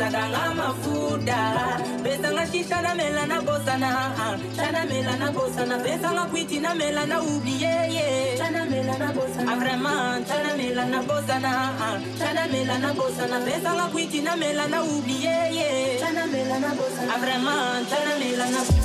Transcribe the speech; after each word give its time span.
sadanga 0.00 0.54
mafuta. 0.56 1.38
Besanga 2.02 2.44
shisha 2.50 2.80
na 2.82 2.94
mela 2.94 3.26
na 3.26 3.40
bosana 3.42 3.90
chana 4.56 4.82
mela 4.88 5.14
na 5.18 5.30
bosana 5.30 5.76
besanga 5.84 6.24
kwiti 6.30 6.58
na 6.60 6.74
mela 6.74 7.06
na 7.06 7.20
ublie 7.20 7.74
ye 7.94 8.38
chana 8.38 8.64
mela 8.70 8.96
na 8.98 9.12
bosana 9.12 9.56
vraiment 9.60 10.26
chana 10.28 10.56
mela 10.56 10.84
na 10.86 11.02
bosana 11.02 11.52
chana 12.18 12.44
mela 12.52 12.78
na 12.78 12.92
bosana 12.94 13.38
besanga 13.44 13.86
kwiti 13.92 14.22
na 14.22 14.36
mela 14.36 14.66
na 14.68 14.82
ublie 14.82 15.36
ye 15.58 15.98
chana 16.00 16.26
mela 16.32 16.58
na 16.60 16.70
bosana 16.78 17.14
vraiment 17.20 17.88
chana 17.90 18.12
mela 18.18 18.46
na 18.50 18.79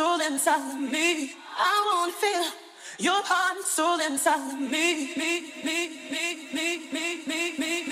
soul 0.00 0.20
inside 0.22 0.72
of 0.72 0.80
me. 0.80 1.34
I 1.58 1.74
wanna 1.88 2.12
feel 2.22 2.44
your 3.06 3.22
heart 3.22 3.56
and 3.58 3.66
soul 3.66 4.00
inside 4.00 4.54
of 4.54 4.58
me, 4.58 5.12
me, 5.20 5.32
me, 5.66 5.78
me, 6.16 6.28
me, 6.56 6.68
me, 6.94 7.06
me, 7.26 7.42
me. 7.58 7.89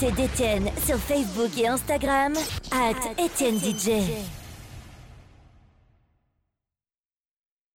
L'actualité 0.00 0.22
d'Étienne 0.22 0.70
sur 0.86 0.96
Facebook 0.96 1.50
et 1.58 1.68
Instagram, 1.68 2.32
at 2.72 3.22
Étienne 3.22 3.58
DJ. 3.58 4.39